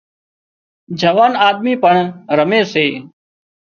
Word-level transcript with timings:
جوان 0.99 1.33
آۮمِي 1.47 1.73
پڻ 1.83 1.95
رمي 2.37 2.61
سي 2.71 2.85